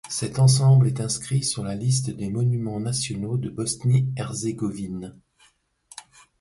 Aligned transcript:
Cet 0.09 0.39
ensemble 0.39 0.87
est 0.87 0.99
inscrit 0.99 1.43
sur 1.43 1.61
la 1.63 1.75
liste 1.75 2.09
des 2.09 2.31
monuments 2.31 2.79
nationaux 2.79 3.37
de 3.37 3.51
Bosnie-Herzégovine. 3.51 5.13